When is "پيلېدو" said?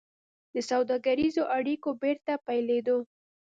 2.47-2.97